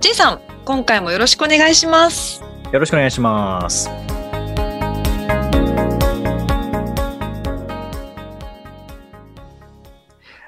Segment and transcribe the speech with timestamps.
[0.00, 2.42] J さん、今回もよろしくお願いします。
[2.72, 3.88] よろしくお願いします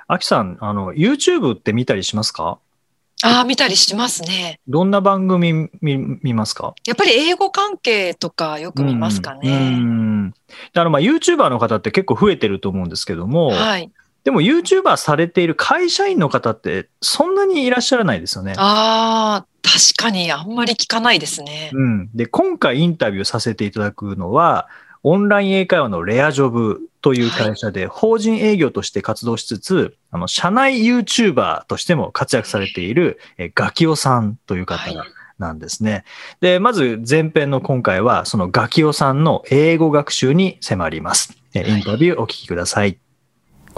[0.07, 2.59] あきさんあの YouTube って見たりしますか？
[3.23, 4.61] ああ、見たりしますね。
[4.69, 6.75] どんな番組見見ますか？
[6.87, 9.71] やっぱり英語関係とかよく見ますかうんうね。
[9.71, 10.35] ん
[10.75, 13.91] あのまあ YouTuber の方って結構増えてると思うんですけども、はい。
[14.29, 18.53] でも YouTuber されている会社員の方ってそんなにいらっしゃらないですよね。
[18.59, 21.71] ああ、確かにあんまり聞かないですね。
[21.73, 24.69] うん、で今回インタビューさせていただくのは
[25.03, 36.05] オンライン英会話のレアジョブという会社で法人営業として活動しつつ、あの社内 YouTuber としても活躍されているえガキオさんという方はいなんですね。
[36.43, 41.33] で、まず前編の今回はそのガキオさんの英語学習に迫ります。
[41.55, 42.99] えインタビューお聞きください。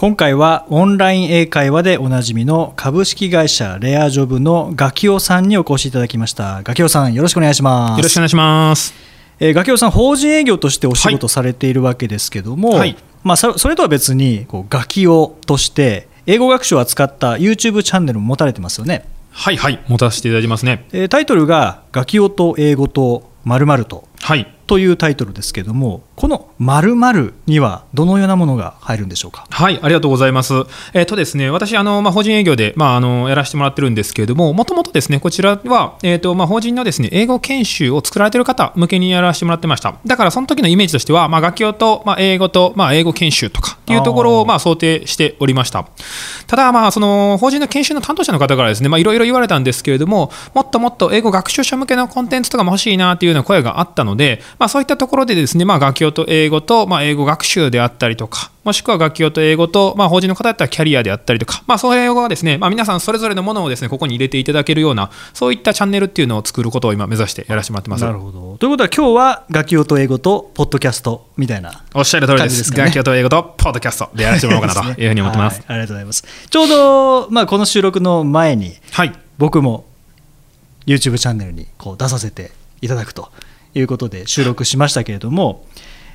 [0.01, 6.62] 今回はオンライン英会話でおなじみの株式会社レアジョブのガキオさんにお越しいただきました。
[6.62, 7.98] ガキオさんよろしくお願いします。
[7.98, 8.95] よろしくお願いします。
[9.41, 19.05] えー、ガキオさん、法人営業としてお仕事されているわけですけども、はいまあ、そそれとは別にこうガキオとして英語学習を扱った YouTube チャンネルも持たれてますよね。
[19.33, 20.87] はいはい、持たせていただきますね。
[20.92, 29.47] えータイトルが「ガキオと英語と〇〇とはい。」というタイトルですけどもこの〇〇にはどのようなものが入るんでしょうか？
[29.49, 30.53] はい、ありがとうございます。
[30.93, 39.95] えっ、とですね、私、あの、まあ、法人営業で、まあ、あの、やらせてもらってるんですけれども、もともとですね、こちらは、えっ、と、まあ、法人のですね、英語研修を作られている方向けにやらせてもらってました。
[40.05, 45.86] だから、その時のイメージとしては、まあ、楽器用と、まあ、英語と、まあ、英語研修とかっていうところを、まあ、想定しておりました。
[46.47, 68.05] ただ、まあ、その、法人の研修の担当者の方からですね、まあ、いろいろ言われたんですけれども、もっともっと英語学習者向けのコンテンツとかも欲しいなっていうような声があったので、まあ、そういったところでですね、まあ、楽器用と英語と、まあ、英語学習であったりとか、もしくは楽器用と英語と、まあ、法人の方だったらキャリアであったりとか、まあ、そういう英語がですね、まあ、皆さんそれぞれのものをですね、ここに入れていただけるような、そういったチャンネルっていうのを作ることを今目指してやらせてもらってます。
[68.05, 72.77] なるほどということは今日はガキオと英語とポッドキャストみたいなおっしゃる通りです。
[72.77, 75.63] 楽器用と英語とポッドキャストでやらせてもらおうかなというふうに思ってます。
[75.65, 76.25] はいありがとうございます。
[76.51, 79.13] ちょうど、まあ、この収録の前にはい。
[79.39, 79.87] 僕も
[80.87, 82.51] YouTube チャンネルにこう出させて
[82.83, 83.31] いただくと
[83.75, 85.65] いうことで収録しましたけれども、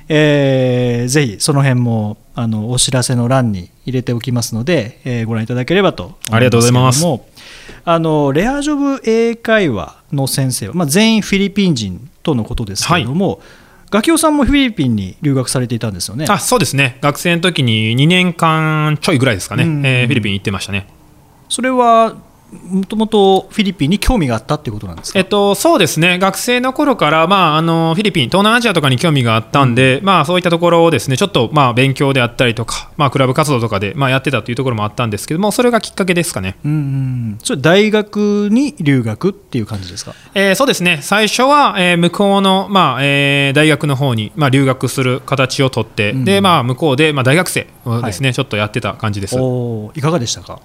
[0.08, 6.36] えーぜひその辺もあのお知らせの欄に入れておきますので、えーご覧いただければと思いますけれども。
[6.36, 7.06] ありがとうございます。
[7.84, 13.40] あのレアジョブ英会話の先生は、まあ、全員フィリピン人とのことですけれども、
[13.90, 16.26] ガキオさんもフィリピンに留学されていたんですよね。
[16.28, 19.86] あそうですね、学生の時に2年間ちょいぐらいですかね、うん。
[19.86, 20.88] えーフィリピン行ってましたね。
[21.48, 22.16] それは
[22.52, 25.18] もともとフィリピンに興味があったっていうことなんですか？
[25.18, 36.56] えっと、そうですね、学生の頃から、まあ、あのフィリピン、東南アジアとかに興味があったんで、まあ、そういったところをですねちょっと、まあ、勉強であったりとか、まあ、クラブ活動とかで、まあ、やってたというところもあったんですけども、それがきっかけですかね。
[36.64, 40.14] うんうん、それ大学に留学っていう感じですか？
[40.34, 49.36] えーそうですね、最初は、えー向こうの、まあえー大学の方に、まあ、留学する形をとって、うんでまあ、向こうで、まあ、大学生をですね、ちょっとやってた感じです。
[49.36, 50.60] おーいかがでしたか？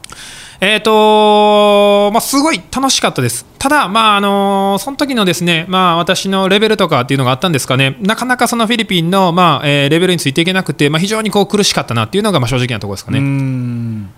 [0.64, 3.48] えーとまあ、すごい楽しかったです。
[3.58, 13.20] ただ、まああのその時のですね、まあ、私のレベルとかっていうのがあったんですかね、なかなかそのフィリピンの、まあえーレベルについていけなくて、まあ、非常にこう苦しかったなっていうのがまあ正直なところですかね。
[13.22, 14.12] ん。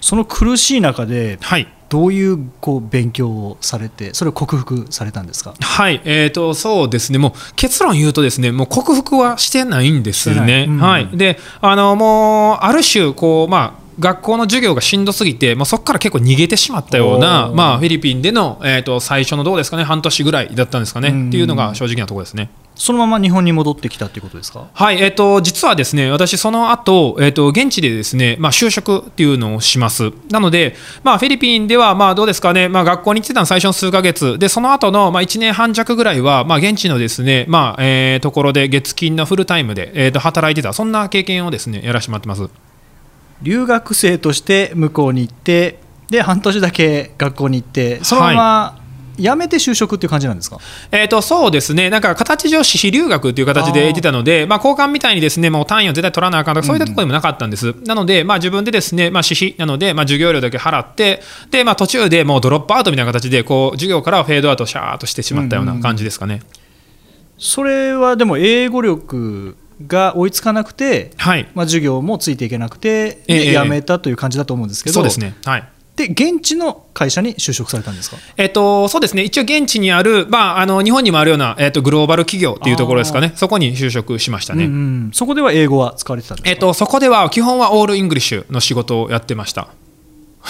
[0.00, 1.68] その苦しい中ではい。
[1.90, 5.52] どういうこう勉強をされてそれを克服されたんですか？
[5.60, 10.64] はい、えー、とそうですね、もう結論言うと、ですねもう克服はしてないんですね。
[10.70, 10.78] うん。
[10.78, 22.50] はい、であのもうある種こう、まあ、学校の授業がしんどすぎて、もうそこから結構逃げてしまったような、まあ、フィリピンでの、えー、と最初のどうですかね、半年ぐらいだったんですかね、うんっていうのが正直なところですね。
[22.74, 24.66] そのまま日本に戻ってきたっていうことですか？
[24.72, 30.10] はい、えっ、と、実はですね、私、その後、えっ、と、現地でですね、まあ、就職っていうのをします。
[30.30, 42.48] なので、まあ、フィリピンでは、まあ、どうですかね、まあ、学校に行ってたの最初の数ヶ月、で、その後の、まあ、1年半弱ぐらいは、まあ、現地のですね、まあ、えーところで月金のフルタイムで、えーと、働いてた、そんな経験をですね、やらせてもらってます。
[43.42, 45.80] 留学生として向こうに行って
[46.10, 48.78] で半年だけ学校に行ってそのまま
[49.18, 50.56] 辞めて就職っていう感じなんですか？
[50.90, 57.74] えー、とそうですね、なんか形上、私費留学っていう形で得てたので、まあ、交換みたいにですねもう単位を絶対取らなあかんとか、そういったところでもなかったんです。
[57.84, 66.42] なので、まあ、自分でですね、まあ、私費なので、まあ、授業料だけ払って、でまあ、途中でもうドロップアウトみたいな形でこう、授業からフェードアウトシャーっとしてしまったような感じですかね。
[67.36, 71.48] それはでも英語力が追いつかなくて、はい。
[71.54, 74.94] まあ、授業もついていけなくて、え辞めたという感じだと思うんですけど。
[74.94, 75.68] そうですね、はい。
[75.96, 78.16] で現地の会社に就職されたんですか？
[78.38, 84.64] えっと、そうですね、一応現地にある、まあ、あの日本にもあるような、えっと、グローバル企業っていうところですかね、そこに就職しましたね。
[84.64, 84.76] うんう
[85.08, 85.10] ん。
[85.12, 89.68] そこでは英語は使われてたんですか、えっと、そこでは基本は all English の仕事をやってました。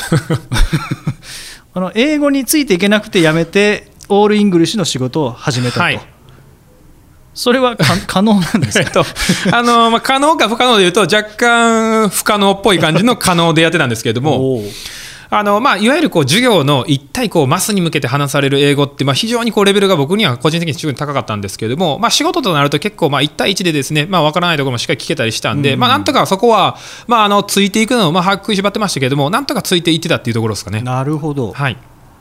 [1.75, 6.01] あの英語についていけなくて辞めて all English の仕事を始めたと、はい
[7.35, 9.05] それはか可能なんです えっかと、
[9.53, 14.63] あのまあ、可能か不可能でいうと、若干不可能っぽい感じの可能でやってたんですけれども、
[15.35, 26.77] あのまあ、いわゆるこう授業の一対こうマスに向けて話される英語って、まあ、非常にこうレベルが僕には個人的に非常に高かったんですけれども、まあ、仕事となると結構まあ1対1でですね、まあ、分からないところもしっかり聞けたりしたんで、まあ、なんとかそこは、
[27.07, 30.83] まあ、あのついていくのを、まあ、食いしばってましたけれども、なんとかついていってたっていうところですかね。
[30.83, 31.79] なるほど、はい。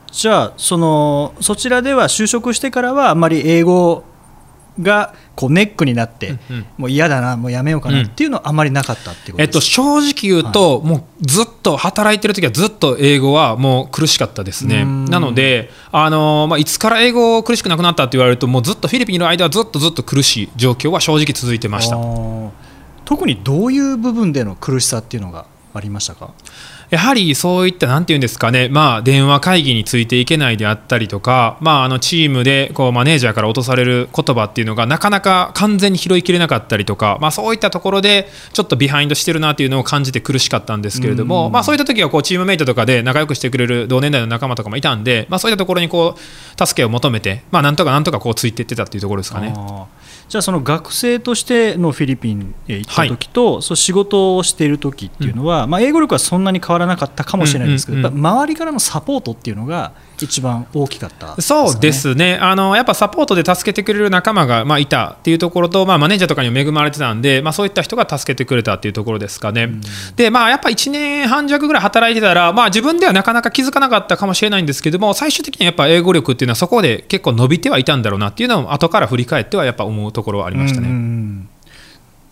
[0.09, 4.05] じゃあそのそちらでは就職してからはあんまり英語
[4.79, 6.65] がこうネックになって、うんうん。
[6.77, 14.83] もう嫌だなもうやめようかなっていうのはあんまりなかったっていうことえっと、正直言うと、もうずっと働いてる時はずっと英語はもう苦しかったですね。
[14.83, 15.05] うん。
[15.05, 21.97] なので、あのまあ、いつから英語苦しくなくなったって言われると、もうずっとフィリピンにいる間はずっとずっと苦しい状況は正直続いてました。
[23.03, 26.31] 特にどういう部分での苦しさっていうのがありましたか？
[26.91, 49.53] やはりそういった、なんていうんですかね、まあ、電話会議についていけないであったりとか、まあ、あのチームでこうマネージャーから落とされる言葉っていうのが、なかなか完全に拾いきれなかったりとか、まあ、そういったところで、ちょっとビハインドしてるなっていうのを感じて苦しかったんですけれども、まあ、そういった時はこうチームメイトとかで仲良くしてくれる同年代の仲間とかもいたんで、まあ、そういったところにこう助けを求めて、まあ、なんとかなんとかこうついていってたっていうところですかね。
[50.31, 58.25] じゃあその学生としてのフィリピンへ行った時と、そう仕事をしている時っていうのは、まあ、英語力はそんなに変わらなかったかもしれないですけど、うんうんうん。
[58.25, 59.91] 周りからのサポートっていうのが
[60.25, 62.37] 一番大きかったね、そうですね。
[62.41, 69.69] あのやっぱサポートで助けてくれる仲間が、まあ、いたっていうところと、まあ、マネージャーとかにも恵まれてたんで、まあ、そういった人が助けてくれたっていうところですかね。
[70.15, 80.87] で、まあ、やっぱ1年半弱ぐらい働いてたら、まあ、自分ではなかなか気づかなかったかもしれないんですけども最終的にはやっぱ英語力っていうのはそこで結構伸びてはいたんだろうなっていうのを後から振り返ってはやっぱ思うところはありましたね。
[80.87, 81.49] うんうんうん。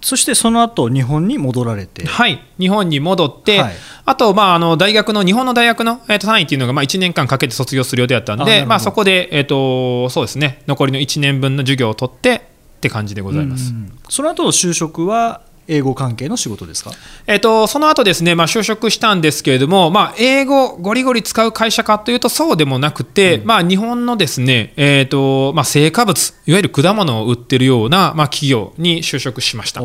[0.01, 3.73] そしてその後日本に戻られて、はい、日本に戻って、はい
[4.09, 10.63] あと、まあ、あの大学の日本の大学の、えーと単位っていうのが、まあ、1年間かけて卒業する予定だったんで、まあ、そこで、えー、とそうですね。
[10.67, 12.35] 残りの1年分の授業を取って
[12.77, 13.71] って感じでございます。
[13.71, 15.41] うんその後就職は
[15.71, 16.89] 英語関係の仕事ですか？
[17.27, 29.81] えっと、その後ですね、まあ、就職したんですけれども、まあ、英語ゴリゴリ使う会社かというとそうでもなくて、まあ、日本のですね、えっとまあ、成果物いわゆる果物を売ってるような、まあ、企業に就職しました。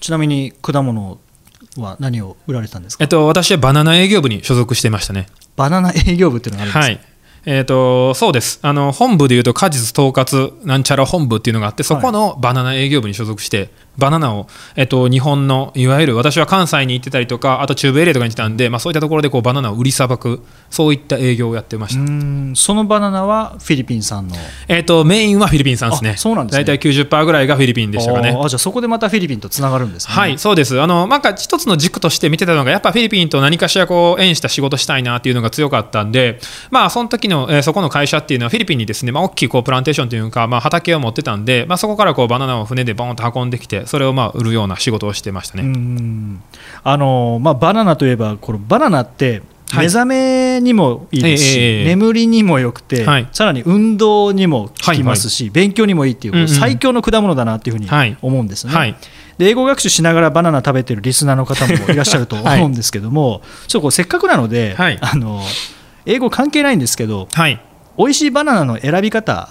[0.00, 1.18] ちなみに果物
[1.76, 3.04] は何を売られたんですか？
[3.04, 5.26] えっと、私はバナナ営業部に所属していましたね。
[5.56, 7.12] バナナ営業部っていうのがあるんですか、はい。
[7.44, 14.46] えー、とそうですあの本部でいうと果実統括なんちゃら本部っていうのがあってそこのバナナ営業部に所属して、バナナを、
[14.76, 24.36] えー、と日本のいわゆる私は関西に行ってたりとかあと中部エリアとかに行ってたんで、まあ、そういったところでこうバナナを売りさばくそういった営業をやってました、そのバナナはフィリピン産の？
[24.68, 26.10] えー、とメインはフィリピン産ですね。
[26.10, 26.64] あそうなんですね。
[26.64, 28.30] 大体90%ぐらいがフィリピンでしたかね。
[28.30, 30.14] あーじゃあそこでまたフィリピンとつながるんですね。
[30.14, 30.80] はい、そうです。
[30.80, 36.40] あの、なんか一つの軸として見てたのが、やっぱフィリピンと何かしらこう、縁した仕事したいなっていうのが強かったんで、
[36.70, 46.40] まあ、その時の、えーそこの会社っていうのはフィリピンにですね、まあ、大きいこう、プランテーションというか、まあ、畑を持ってたんで、まあ、そこからこう、バナナを船でボーンと運んできて、それをまあ、売るような仕事をしてましたね。
[46.84, 49.86] あのまあ、バナナといえばこのバナナってはい。
[49.86, 53.28] 目覚めにもいいですし、ええ眠りにもよくて、はい。
[53.32, 58.16] さらに運動にも効きますし、勉強にもいいっていう、うんうん最強の果物だなっていうふうにはい。
[58.20, 58.94] 思うんですね、はい。
[59.38, 64.98] で英語学習しながらバナナ食べてるリスナーの方もいらっしゃると 思うんですけども、ちょっとこうせっかくなので、はい。
[65.00, 65.42] あの
[66.04, 67.60] 英語関係ないんですけどはい。
[67.96, 69.50] 美味しいバナナの選び方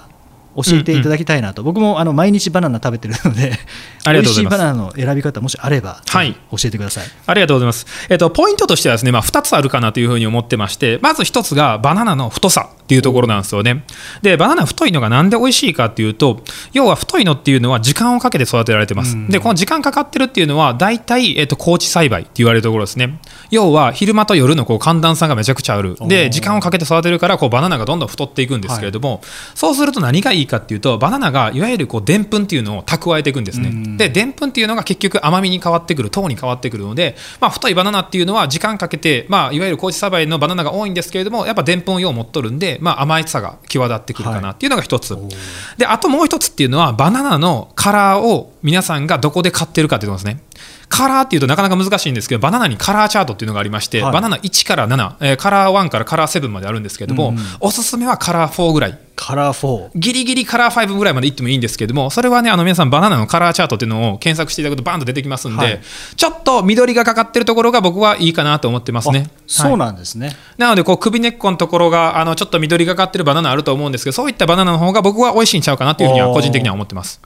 [0.55, 3.57] 教えていただきたいなと、僕もあの毎日バナナ食べてるので
[4.05, 6.33] 美味しいバナナの選び方もしあれば、はい。
[6.51, 7.05] 教えてください。
[7.25, 7.85] ありがとうございます。
[8.09, 13.85] えっと、ポイントとしてはですね、まあ、2つあるかなというふうに思ってまして、まず1つがバナナの太さっていうところなんですよね。
[14.21, 16.43] で、バナナ太いのがなんで美味しいかっていうと、
[16.73, 19.15] 要は太いのっていうのは時間をかけて育てられてます。
[19.29, 23.21] で、この時間かかってるっていうのは、大体、えっと、高地栽培って言われるところですね。
[23.49, 25.95] 要は、昼間と夜のこう寒暖差がめちゃくちゃある。
[26.01, 29.21] で、時間をかけて育てるから、こう、バナナがどんどん太っていくんですけれども、
[29.55, 33.71] そうすると何がいいかっていうと、バナナがいわゆるこう、でんぷんっていうのを蓄えていくんですね。
[33.95, 45.29] で、でんぷんっていうのが結局甘みに変わってくる、糖に変わってくるので、まあ、太いバナナっていうのは時間かけて、まあ、いわゆる高地栽培のバナナが多いんですけれども、やっぱでんぷんをよう持っとるんで、まあ、甘いさが際立ってくるかなっていうのが一つ、おー。
[45.77, 50.43] であともう一つっていうのはバナナのカラーを皆さんがどこで買ってるかっていうことですね。
[50.89, 54.13] カラーっていうとなかなか難しいんですけどバナナにカラーチャートっていうのがありまして、はい。
[54.13, 57.43] バナナ1から7、えーカラー1からカラー7まであるんですけども、うんうん。
[57.61, 59.91] おすすめはカラー4ぐらいカラー4。
[59.93, 65.79] ギリギリカラー5ぐらいまでいってもいいんですけども、それはね、あの皆さん、バナナのカラーチャートっていうのを検索していただくと、バーンと出てきますんで、はい
[66.17, 69.27] ちょっと緑がかかってるところが僕はいいかなと思ってますね。
[69.29, 70.35] あそうはいなんですね。
[70.57, 77.21] なので、こう首根っこのところがあのちょっと緑がかってるバナナあると思うんですけど、そういったバナナの方が僕は美味しいんちゃうかなというふうには個人的には思ってます。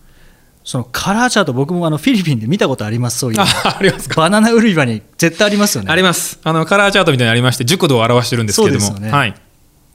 [0.66, 3.44] そのカラーチャート、僕もあのフィリピンで見たことあります、そういうの。
[3.44, 4.20] あありますか。
[4.20, 5.92] バナナ売り場に絶対ありますよね。
[5.92, 6.40] あります。
[6.44, 9.36] あのカラーチャートみたいなのありまして、熟度を表してるんですけれども、ねはい。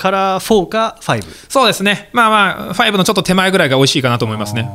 [0.00, 1.22] カラー4か5。
[1.50, 2.08] そうですね。
[2.14, 4.62] まあまあ、5のちょっと手前ぐらいが美味しいかなと思いますね。
[4.62, 4.70] やっ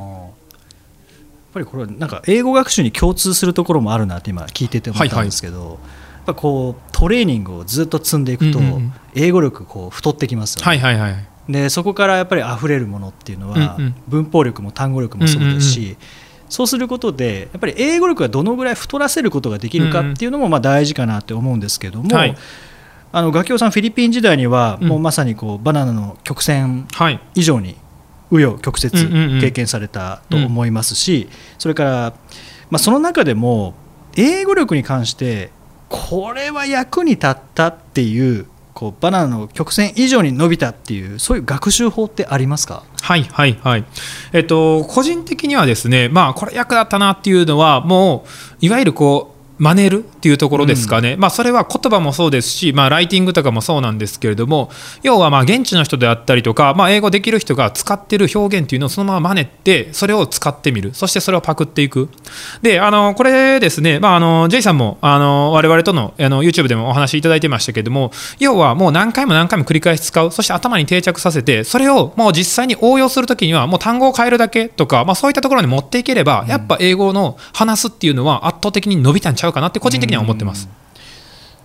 [1.51, 5.79] ぱりこれなんか英語学習に共通するところもあるなって今聞いてて思ったんですけど、
[6.17, 11.25] やっぱこうトレーニングをずっと積んでいくと、うんうんうん英語力こう太ってきますよね、はいはいはい。
[11.49, 15.97] でそこからやっぱり溢れるものっていうのは、うんうん文法力も単語力もそうですし、うんうん
[16.47, 22.37] そうすることでやっぱり英語力がどのぐらい太らせることができるかっていうのもまあ大事かなって思うんですけども、はい
[23.17, 27.21] あのガキオさんフィリピン時代にはうんもうまさにこうバナナの曲線はい。
[27.33, 27.77] 以上に
[28.29, 32.13] 紆余曲折経験されたと思いますし、それから、
[32.69, 33.73] まあ、その中でも
[34.17, 35.51] 英語力に関して
[35.87, 42.83] これは役に立ったっていうこうバナナの曲線以上に伸びたっていうそういう学習法ってありますか？
[43.01, 43.85] はいはいはい。
[44.33, 48.25] えっと、個人的にはですね、まあ、これ役立ったなっていうのは、も
[48.61, 54.69] う、いわゆるこう、真似るっていうところですかね、まあ、それは言葉もそうですし、まあ、ライティングとかもそうなんですけれども
[55.03, 60.93] 要はまあ現地の人であったりとか、まあ、英語できる人が使ってる表現っていうのをそのまま真似てそれを使ってみる。
[60.93, 62.09] そしてそれをパクっていく。
[62.61, 70.31] であのこれですね、まあ、あの J さんもあの我々とのあの YouTube でもお話しいただいてましたけれども要はもう何回も何回も繰り返し使う。
[70.31, 80.69] そして頭に定着させてそれをもう実際に応用するときにはもう単語を変えるだけとか、まあ、そういったところに持っていければ、やっぱ英語の話すっていうのは圧倒的に伸びたんちゃうかなって個人的には思ってます。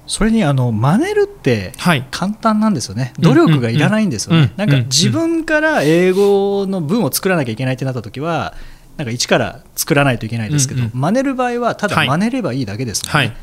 [0.06, 2.04] それにあの真似るってはい。
[2.10, 3.12] 簡単なんですよね。
[3.20, 4.86] 努力がいらないんですようんうんねなんかうんうん。
[4.88, 8.54] 自分から英語の文を作らなきゃいけないってなった時は
[8.96, 12.08] なんか一から作らないといけないですけど、うんうん真似る場合はただはい。
[12.08, 13.36] 真似ればいいだけですもんね、はい。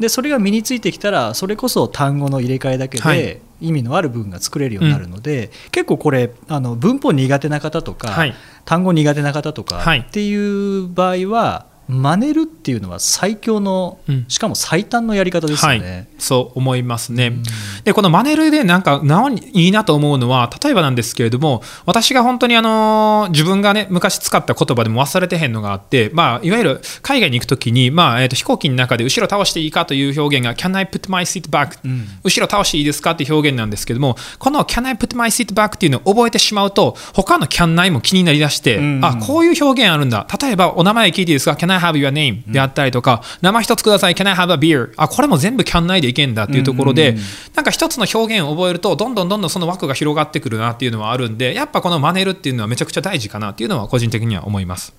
[0.00, 3.18] でそれが身についてきたらそれこそ単語の入れ替えだけはい。
[3.18, 8.34] で意味のある文が作れるようになるので、結構これあの文法苦手な方とか、はい。
[8.64, 9.98] 単語苦手な方とかはい。
[10.00, 10.34] ってい
[10.78, 14.24] う場合は真似るっていうのは最強の、うん。
[14.28, 15.80] しかも最短のやり方ですよはい。
[15.80, 17.26] ね。、そう思いますね。
[17.26, 17.42] うん。
[17.82, 32.06] でこのマネルでなんかなおにいいなと思うのは例えばなんですけれども私が本当にあの自分がね昔使った言葉でも忘れてへんのがあって、まあ、いわゆる海外に行くときに、まあえー、と飛行機の中で後ろ倒していいかという表現が Can I put my seat back、うん。
[32.22, 39.00] 後ろ倒していいですかっていう表現なんですけどもこの Can I put my seat back っていうのを覚えてしまうと他の Can I も気になりだして、うん。
[39.04, 40.26] あこういう表現あるんだ。
[40.40, 44.92] 例えばお名前聞いていいですか？Can I have your name、であったりとか名前一つください Can I have a beer?
[44.96, 47.18] あこれも全部 Can I でいけんだっていうところで、うん。
[47.54, 54.94] なんか一つの表現を覚えるとどんどんどんどんその枠が広がってくるなっていうのはあるんでやっぱこの真似るっていうのはめちゃくちゃ大事かなっていうのは個人的には思います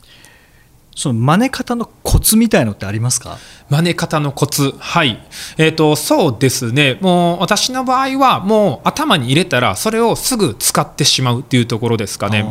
[0.96, 3.38] その真似方のコツみたいのってありますか？
[3.70, 4.74] 真似方のコツ。
[4.78, 5.20] はい。
[5.58, 6.98] えっ、とそうですね。
[7.02, 12.46] もう私の場合はもう頭に入れたらそれをすぐ使ってしまうっていうところですかね。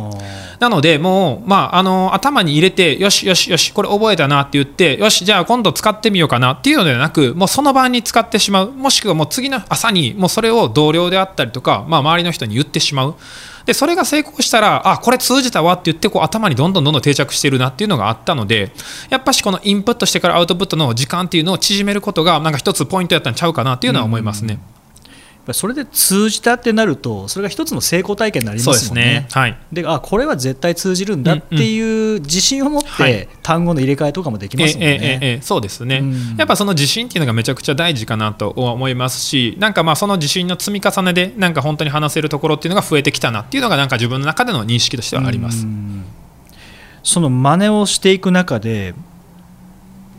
[0.59, 13.17] なので、もう、まあ、あの頭に入れて、よしよしよし、これ覚えたなって言って、よし、じゃあ今度使ってみようかなっていうのではなく、もうその晩に使ってしまう、もしくはもう次の朝に、もうそれを同僚であったりとか、まあ、周りの人に言ってしまう。
[13.65, 18.73] でそれが成功したら、あこれ通じたわって言ってこう頭にどんどんどんどん定着してるなっていうのがあったので、
[19.11, 24.59] やっぱしこのインプットしてからアウトプットの時間っていうのを縮めることが、なんか一つポイントやったんちゃうかなっていうのは思いますね。
[24.77, 24.82] うん
[25.53, 29.27] それで通じたってなるとそれが一つの成功体験になりまもんねですすね。。
[29.33, 29.59] はい。
[29.73, 35.19] であこれは絶対通じるんだっていう自信を持っはいて単語の入れ替えとかもできますもんええええね。
[35.21, 45.69] ええそうですね、うんやっぱその自信っていうのがめちゃくちゃ大事かなと思いますし、なんかまあその自信の積み重ねで、なんか本当に話せるところっていうのが増えてきたなっていうのが、なんか自分の中での認識としてはありますう。
[45.69, 46.05] ん
[47.03, 48.95] その真似をしていく中で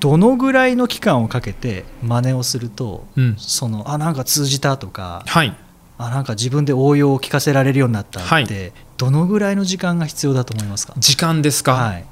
[0.04, 3.36] どのぐらいの期間をかけて真似をすると、うん。
[3.38, 5.56] そのあなんか通じたとかはい、
[5.98, 8.74] あなんか自分で応用を聞かせられるようになったって、はい。
[8.98, 10.94] どのぐらいの時間が必要だと思いますか？
[10.98, 12.06] 時間ですか、はい、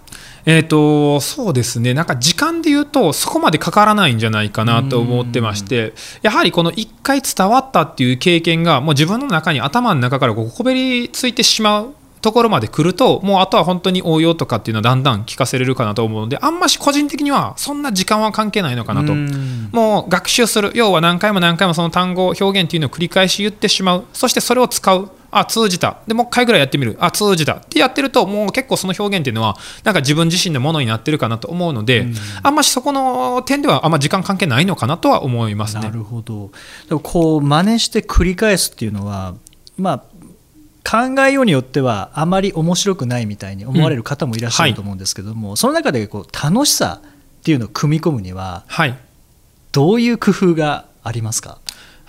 [0.45, 11.93] えー、とそうですね、なんか時間で言うと、そこまでかからないんじゃないかなと思ってまして、やはりこの1回伝わったっていう経験が、もう自分の中に、頭の中からこうこべりついてしまう。
[12.21, 19.13] っところまで来るともうあとは本当に応用とかっていうのはだんだん聞かせれるかなと思うのであんまし個人的にはそんな時間は関係ないのかなと。
[19.75, 20.71] もう学習する。
[20.75, 24.05] 要は何回も何回もその単語表現っていうのを繰り返し言ってしまう。
[24.13, 25.09] そしてそれを使う。
[25.33, 25.99] あ通じた。
[26.07, 26.97] でもう一回ぐらいやってみる。
[26.99, 27.53] あ通じた。
[27.53, 32.07] ってやってるともう結構その表現っていうのはなんか自分自身のものになってるかなと思うので、
[32.43, 35.83] あんましそこの点ではあんま時間関係ないのかなとは思いますね。
[35.83, 36.51] なるほど。
[36.89, 39.35] でもこう真似して繰り返すっていうのは
[39.77, 40.03] まあ
[40.91, 45.47] 考えようによってはあまり面白くないみたいに思われる方もいらっしゃると思うんですけども、うん。
[45.51, 48.97] はい、その中でこう楽しさっていうのを組み込むには、はい、
[49.71, 51.59] どういう工夫がありますか？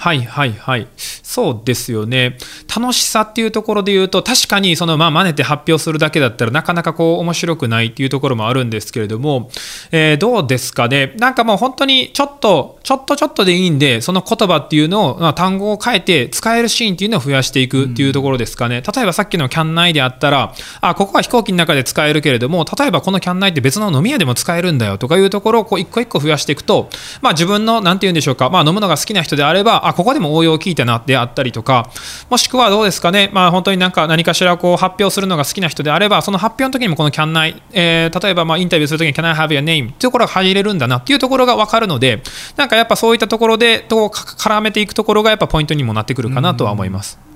[0.03, 0.89] はいはいはい。
[0.97, 2.37] そうですよね。
[2.77, 9.49] 楽しさっていうところで言うと、確かにそのまあ真似て発表するだけだったらなかなかこう面白くないっていうところもあるんですけれども、
[9.93, 11.15] えー、どうですかね？
[11.19, 18.83] なんかもう本当にちょっと、ちょっとちょっとでいいんで、その言葉っていうのを、まあ、単語を変えて使えるシーンっていうのを増やしていくっていうところですかね？
[18.83, 26.91] 例えばさっきのキャンナイであったら、あ、ここは飛行機の中で使えるけれども、例えばこのキャンナイって別の飲み屋でも使えるんだよとかいうところをこう一個一個増やしていくと、
[27.21, 31.91] まあ自分の、なんて言うんでしょうか、まあ飲むのが好きな人であれば、ここでも応用を聞いたなであったりとか、
[32.31, 42.23] もしくはどうですかね、まあ、本当になんか何かしらこう発表するのが好きな人であれば、その発表の時にもこの can I、えー、例えばまインタビューする時に can I have your name っていうところが入れるんだなっていうところが分かるので、
[42.57, 47.32] なんかやっぱそういったところでと絡めていくところがやっぱポイントにもなってくるかなとは思います。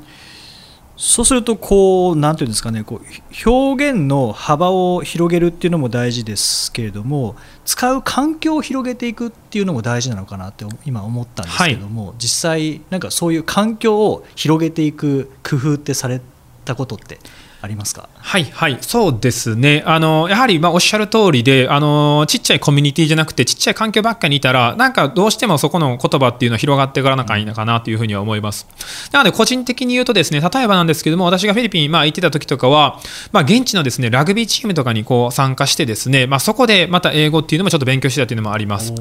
[0.96, 7.36] そうするとこうなんていうんですかねこう表現の幅を広げるっていうのも大事ですけれども
[7.66, 16.22] 使う環境を広げていくっていうのも大事なのかなって今思ったんですけども、はい、実際なんかそういう環境を広げていく工夫ってされ
[16.64, 17.18] たことって
[17.60, 18.08] ありますか？
[18.26, 18.78] はいはい。
[18.80, 19.84] そうですね。
[19.86, 28.66] あのやはりまあおっしゃる通りであのちっちゃいコミュニティじゃなくてちっちゃい環境ばっかりにいたらなんかどうしてもそこの言葉っていうのは広がっていかなきゃいいのかなというふうには思います。
[29.12, 32.98] なので個人的に言うとですね例えばなんですけども私がフィリピンにまあ行ってた時とかは、
[33.30, 38.92] まあ、現地のですねラグビーチームとかにこう参加してですね、まあ、そこでまた英語っていうのもちょっと勉強してたっていうのもあります。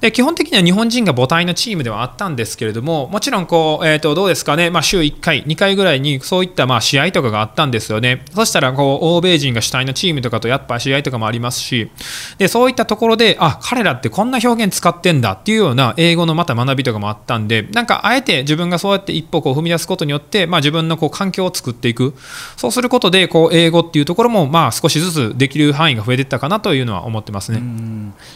[0.00, 8.24] で基本的には日本人が母体のチームではあったんですけれども、もちろんこう、えー、とどうですかね、まあ、週1回、2回ぐらいにそういったまあ試合とかがあったんですよね。
[8.34, 11.90] そしたらこう欧米人が主体のチームとかとやっぱ試合とかもありますし、
[12.38, 22.14] でそういったところで、あ彼らってこんな表現使ってんだっていうような英語のまた学びとかもあったんで、なんかあえて自分がそうやって一歩こう踏み出すことによって、まあ、自分のこう環境を作っていく、
[22.56, 27.62] そうすることでこう英語っていうところもまあ少しずつできる範囲が増えていったかなというのは思ってますね。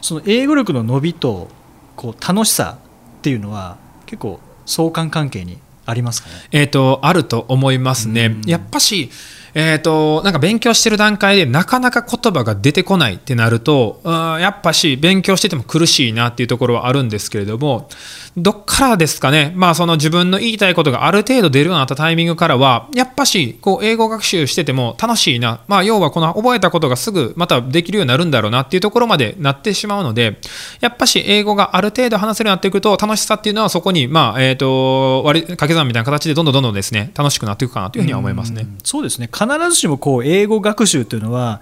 [0.01, 1.49] その英語力の伸びと
[1.97, 2.79] こう楽しさ
[3.19, 3.77] っていうのは
[4.07, 6.35] 結構相関関係にありますかね？
[6.53, 8.37] えっ、とあると思いますね。
[8.47, 9.11] やっぱし
[9.55, 17.89] えーと、なんか勉強してる段階でなかなか言葉が出てこないってなると、うん、やっぱし勉強してても苦しいなっていうところはあるんですけれども
[18.37, 30.39] どっからですかね、まあ、その自分の言いたいことがある程度出るようになったタイミングからはやっぱしこう英語学習してても楽しいな、まあ、要はこの覚えたことがすぐまたできるようになるんだろうなっていうところまでなってしまうので
[30.81, 38.63] やっぱし英語がある程度話せるようになっていくと楽しさっていうのはそこに、まあえーと、割り掛け算みたいな形でどんどんどんどんですね楽しくなっていくかなというふうには思いますね。
[38.63, 39.29] うそうですね。
[39.47, 41.61] 必ずしもこう英語学習というのは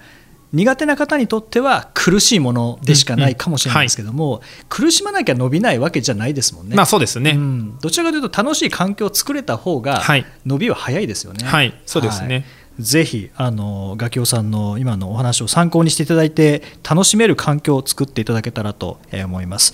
[0.53, 6.75] 苦手な方にとっては苦しいものでしかないかもしれないですけども、うんうんはい、苦しまなきゃ伸びないわけじゃないですもんね。
[6.75, 10.01] まあそうですね、うん、どちらかというと楽しい環境を作れた方が
[10.45, 11.45] 伸びは早いですよね。
[11.45, 12.35] はい、はい、そうですね。
[12.35, 12.45] はい
[12.79, 19.73] ぜひあのガキオさんの今のお話を参考にしていただいて楽しめる環境を作っていただけたらと思います。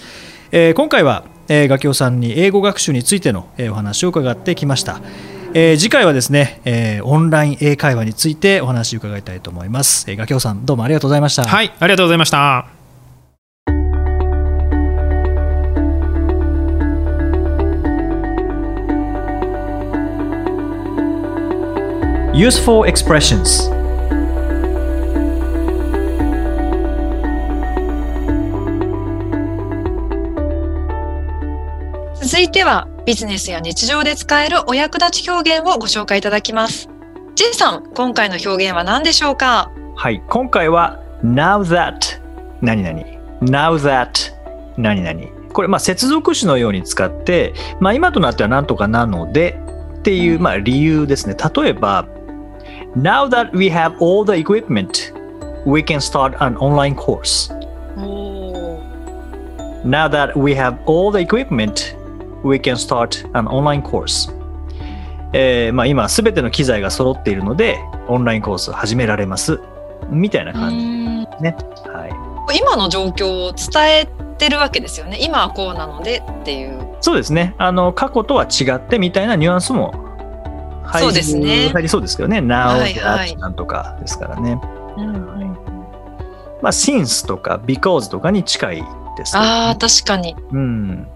[0.51, 4.99] えー、今回は、えー、ガキオさんに英語学習についての、えー、お話を伺ってきました。
[5.53, 10.09] えー、次回はですね、えー、オンライン英会話についてお話を伺いたいと思います。
[10.09, 11.45] えー、ガキョウさんどうもありがとうございました。
[11.45, 12.67] はい、ありがとうございました。
[22.33, 23.73] Useful expressions
[32.21, 36.89] 続いてはビジネスや日常で使えるお役立ち表現をご紹介いただきます。
[37.35, 42.19] J さん、今回の表現は何でしょうかはい、今回は Now that
[42.61, 42.99] 何々
[43.39, 44.33] Now that
[44.75, 49.57] 何々これまあ接続詞のように使って、まあ、今となっては何とかなので
[49.99, 51.37] っていうまあ理由ですね。
[51.55, 52.05] 例えば
[52.97, 55.13] Now that we have all the equipment,
[55.65, 57.53] we can start an online course.
[59.85, 61.96] Now that we have all the equipment,
[62.43, 64.33] we can start an online course.
[65.33, 69.59] えーまあ、今すべての機材が揃っているのでオンラインコースを始められます。
[70.09, 70.77] みたいな感じ
[71.43, 75.17] ね、はい、今の状況を伝えてるわけですよね。
[75.21, 76.95] 今はこうなのでっていう。
[77.01, 77.55] そうですね。
[77.57, 79.93] あの過去とは違ってみたいなニュアンスも
[80.85, 81.69] 配そうですね。
[81.73, 82.39] 入りそうですけどね。
[82.39, 83.35] Now はいはい。
[83.35, 84.59] なんとかですからね。
[84.95, 85.37] うんうん
[86.61, 88.83] まあ、since とか because とかに近い
[89.17, 90.35] ですね、ああ、確かに。
[90.51, 91.07] うん。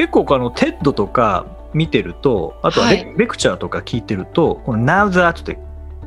[0.00, 5.58] 結構あの、TED とか見てると、あとはレ,、はいレクチャーとか聞いてると、この Now that って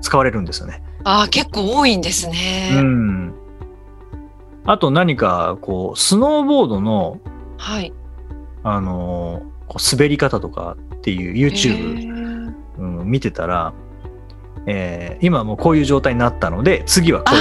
[0.01, 0.81] 使われるんですよね。
[1.03, 2.71] ああ、結構多いんですね。
[2.73, 3.33] うん。
[4.65, 7.19] あと何か、こう、スノーボードの、
[7.59, 7.93] はい。
[8.63, 13.73] あのーこう滑り方とかっていう YouTube、うん、見てたら、
[14.65, 17.31] えー今もうこういう状態になったので、次はこ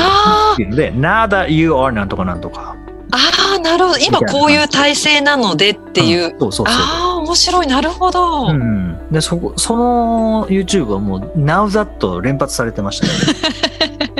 [0.58, 2.76] ういうので、Now that you are なんとかなんとか。
[3.12, 3.98] あー、なるほど。
[3.98, 6.34] 今こういう体勢なのでっていう。
[6.34, 6.76] んそうそうそう。
[6.76, 7.66] ああ、面白い。
[7.66, 8.48] なるほど。
[8.48, 13.12] うん、でそこその YouTube はもう Now that 連発されてましたね。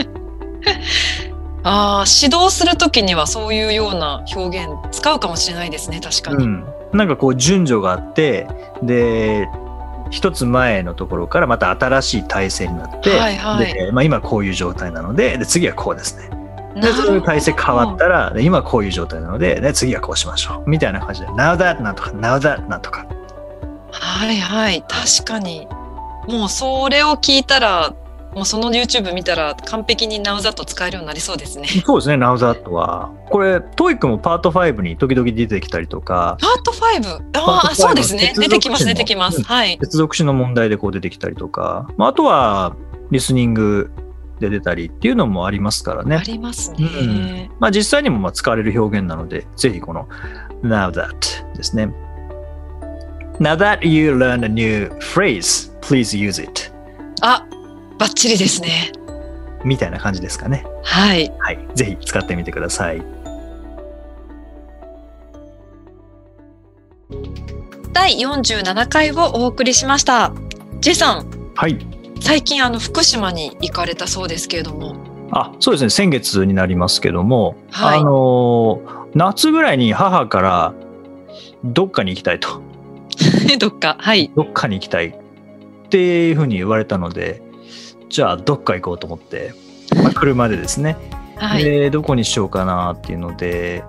[1.64, 6.00] ああ、指導するときにはそういうような表現使うかもしれないですね。
[6.00, 6.44] 確かに。
[6.44, 8.46] うん、なんかこう順序があって
[8.82, 9.48] で
[10.10, 16.41] 一つ前のところからまた新しい体勢になって、はいはいでまあ、今こういう状態なのでで次はこうですね。
[16.74, 23.06] でそういう体勢変わったらで今こういう状態なのでで次はこうしましょうみたいな感じで Now that なんとか Now that なんとか。
[23.92, 24.82] はいはい。
[24.82, 25.68] 確かに。
[26.28, 27.94] もうそれを聞いたら、
[28.34, 31.68] もうその YouTube 見たら完璧に Now That 使えるようになりそうですね。
[31.84, 33.10] そうですね Now that は。
[33.28, 36.76] これ TOEIC もパート5に時々出てきたりとかパート5。
[37.02, 38.32] パートああ、5そうですね。
[38.36, 39.38] 出てきます、出てきます。
[39.38, 39.78] うんはい。
[39.80, 42.74] 接続詞の問題でこう出てきたりとか、まあ、あとは
[43.10, 43.90] リスニング
[44.42, 46.22] で出たりっていうのもありますからあね。
[46.26, 47.50] りますうね。
[47.58, 50.06] まあ、実際にもまあ使われる表現なので、ぜひこの
[50.62, 51.92] Now that ですね。
[53.40, 56.70] Now that you learn a new phrase, please use it
[57.22, 57.46] あ、
[57.98, 58.92] バッチリですね。
[59.64, 60.64] みたいな感じですかね。
[60.82, 61.32] はい。
[61.38, 61.58] はい。
[61.74, 63.02] ぜひ使ってみてください。
[67.92, 70.32] 第47回をお送りしました。
[70.80, 71.78] J さん、はい。
[72.22, 74.94] 最近あの福島に行かれたそうですけれども。
[75.32, 75.90] あ、そうですね。
[75.90, 80.74] 先月になりますけども、はいあのー夏ぐらいに母から
[81.64, 82.62] どっかに行きたいと。
[83.58, 84.30] どっか、はい。
[84.34, 85.14] どっかに行きたいっ
[85.90, 87.42] ていうふうに言われたので、
[88.08, 89.52] じゃあどっか行こうと思って、
[90.02, 90.96] まあ、 車でですね、
[91.36, 91.64] はい。
[91.64, 93.84] で、どこにしようかなっていうので、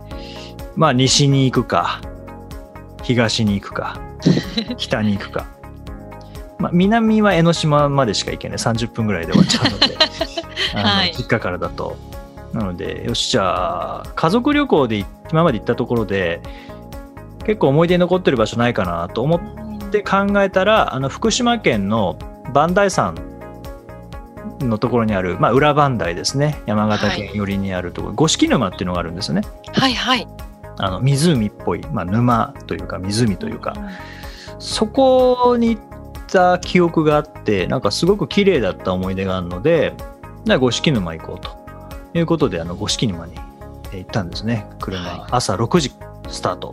[0.76, 2.02] まあ西に行くか、
[3.04, 3.98] 東に行くか、
[4.76, 5.53] 北に行くか。
[6.64, 8.58] まあ、南は江ノ島までしか行けない。
[8.58, 9.98] 30分ぐらいで終わっちゃうので、
[10.82, 11.14] はい。
[11.14, 11.98] 実家からだと。
[12.54, 16.42] なので、よし、じゃあ、家族旅行でい今まで行ったところで、
[17.46, 22.18] 結構思い出に残ってる場所ないかなと思って考えたらあの福島県の
[22.54, 23.16] 磐梯山
[24.62, 26.62] のところにある、まあ、裏磐梯ですね。
[26.66, 29.42] 山形県寄りにあるところ、五色沼っていうのがあるんですよね。
[29.74, 30.26] はいはい。
[30.78, 33.76] あの湖っぽい、まあ、沼というか湖というか。
[34.60, 35.93] そこに行っ
[36.34, 39.94] た記憶があってなんかすごく綺麗だった思い出があるので
[40.60, 41.64] 五色沼行こうと。
[42.16, 43.34] いうことであの五色沼に
[43.92, 44.68] えー行ったんですね。
[44.80, 45.30] 車、はい。
[45.32, 45.92] 朝6時
[46.30, 46.72] スタート。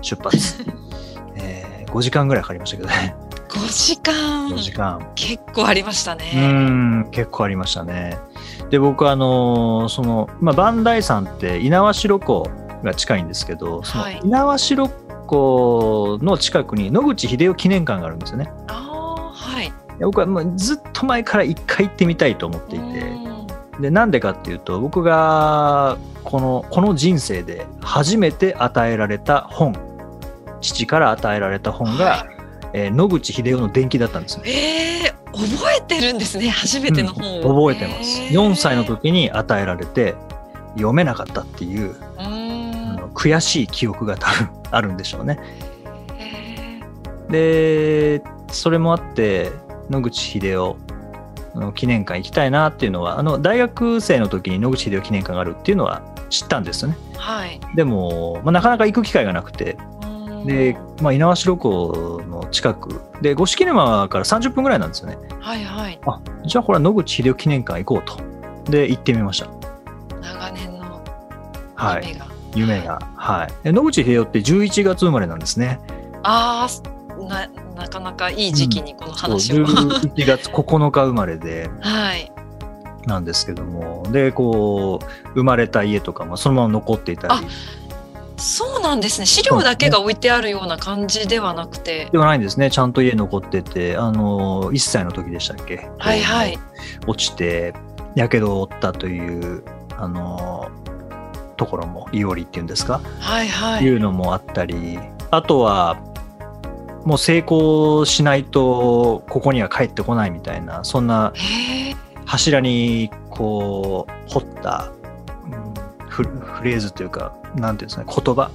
[0.00, 0.64] 出発、
[1.36, 3.14] えー5時間ぐらいかかりましたけどね。
[3.48, 4.48] 5時間。
[4.50, 5.06] 5時間。
[5.14, 6.48] 結構ありましたうね。
[6.52, 8.18] ん結構ありましたね。
[8.70, 11.70] で僕あのーその、まあ、磐梯山って猪
[12.08, 12.50] 苗代湖
[12.84, 14.20] が近いんですけどそのはい。
[14.24, 14.90] 猪苗代
[15.26, 18.50] 湖の近くに野口英世記念館があるんですよね。
[18.68, 18.87] あ
[20.00, 22.84] 僕はもうずっと前から一回行ってみたいと思っていて。
[22.84, 23.82] うん。
[23.82, 29.74] でなんでかっていうと僕がこのこの人生で初めて与えられた本。
[30.60, 32.26] 父から与えられた本が、は
[32.72, 34.42] えー野口英世の伝記だったんですね。
[34.46, 36.48] ええ覚えてるんですね。
[36.48, 37.70] 初めての本を。
[37.70, 38.20] 覚えてます。
[38.20, 38.30] へー。
[38.30, 38.84] 4歳の。
[38.84, 40.16] 時に与えられて
[40.74, 41.94] 読めなかったっていう、う
[43.14, 45.38] 悔しい記憶が多分あるんでしょうね。
[46.18, 46.80] へ
[47.30, 49.50] でそれもあって
[49.90, 50.76] 野口英世
[51.54, 56.98] の記念館行きたいなっていうのはあの大学生の時に野口英世記念館があるっていうのは知ったんですよね。
[57.14, 57.60] ーはい。
[57.74, 59.76] でも、まあ、なかなか行く機会がなくて。
[60.02, 60.46] うん。
[60.46, 63.00] で、まあ、猪苗代湖の近く。
[63.22, 65.18] で五色沼から30分ぐらいなんですよね。
[65.40, 65.98] はいはい。
[66.06, 68.08] あじゃあこれは野口英世記念館行こう
[68.64, 68.70] と。
[68.70, 69.46] で行ってみました。
[70.20, 71.02] 長年の
[71.74, 72.08] はい。
[72.08, 72.26] 夢が。
[72.54, 72.98] 夢が。
[73.16, 73.52] はい。
[73.64, 75.80] で野口英世って11月生まれなんですね。
[76.22, 79.66] ああ、な、なかなかいい時期にこの話そうを。
[79.66, 82.30] 11月9日生まれではい。
[83.06, 87.40] なんですけどもでこう生まれた家とかもそのまま残っていたりあ
[88.36, 89.26] そうなんですね。
[89.26, 92.08] 資料だけが置いてあるような感じではなくて。
[92.12, 95.88] ではないんですねちゃんと家残っててあの1歳の時でしたっけ？
[95.98, 96.58] はいはい。
[97.06, 97.74] 落ちて
[98.14, 99.64] やけどを負ったという
[99.96, 100.68] あの
[101.56, 103.96] ところもいおりっていうんですか、はいはいい。
[103.96, 104.98] うのもあったり
[105.30, 105.96] あとは
[107.08, 111.32] もう成功しないとここには帰ってこないみたいなそんな。
[112.26, 114.92] 柱にこう彫った、
[115.44, 115.74] うん
[116.10, 118.50] フフレーズというかなんていうんですかね言葉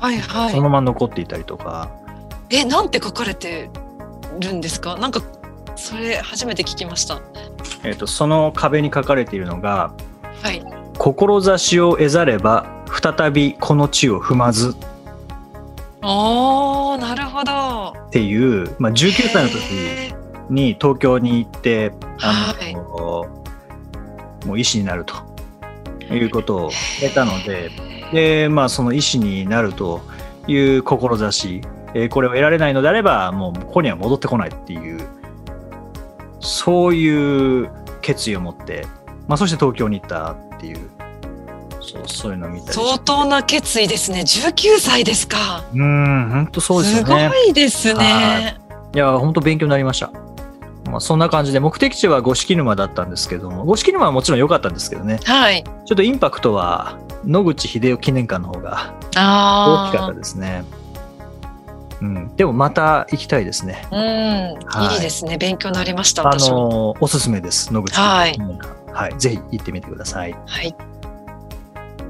[0.00, 1.88] はいはそのまま残っていたりとか、
[2.50, 2.56] い。
[2.56, 3.70] え、なんて書かれて
[4.40, 4.96] るんですか？
[4.96, 5.20] なんか、
[5.76, 7.20] それ初めて聞きました。
[7.84, 9.92] えー、とその壁に書かれているのが
[10.42, 10.60] はい。
[10.98, 12.66] 「志を得ざれば
[13.16, 14.74] 再びこの地を踏まず」
[16.02, 16.55] おー、なるほど。
[18.16, 20.14] っていう、まあ、19歳の時
[20.48, 23.36] に東京に行ってあの、はい
[24.46, 25.14] もう医師になると
[26.08, 27.72] いうことを得たので
[28.12, 30.02] で、まあ、その医師になると
[30.46, 31.62] いう志、
[31.94, 35.00] えーこれを得られないのであればもうここには戻ってこないっていう
[36.38, 37.70] そういう
[38.02, 38.86] 決意を持って、
[39.26, 40.90] まあ、そして東京に行ったっていう
[41.86, 44.20] そうそういうのを見たり相当な決意ですね。
[44.20, 45.64] 19歳ですか。
[45.72, 47.28] うん本当そうですよね。
[47.28, 48.58] ごいですね。
[48.94, 50.10] いや、本当勉強になりました。
[50.90, 55.64] まあ、そんな感じで、目的地は五色沼だったんですけども、五色沼はもちろん良かったんですけどね、はい。
[55.64, 58.94] ちょっとインパクトは野口英世記念館の方が。
[59.14, 60.64] 大きかったですね。
[62.00, 63.86] うん、でもまた行きたいですね。
[63.90, 65.38] うん、はいいいですね。
[65.38, 66.28] 勉強になりました。
[66.28, 66.32] あ。
[66.36, 67.72] のーおすすめです。
[67.72, 68.92] 野口英世記念館。
[68.92, 70.36] はい、ぜひ行ってみてください。
[70.46, 70.74] はい。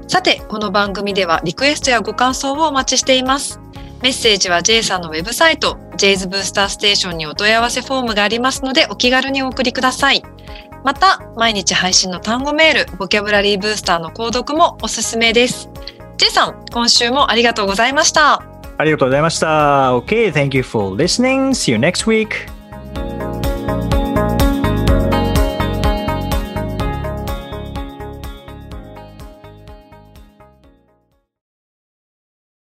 [0.07, 3.59] さて、この番組ではリクエストやご感想をお待ちしています。
[4.01, 10.23] メッセージは J さんのウェブサイト、J's ブースターステーションにお問い合わせフォームがありますので、お気軽にお送りください。
[10.85, 15.69] また、毎日配信の単語メール、ボキャブラリーブースターの購読もおすすめです。
[16.15, 18.41] J さん、今週もありがとうございました。
[18.77, 19.93] ありがとうございました。
[19.97, 21.49] OK, thank you for listening.
[21.49, 22.56] See you next week.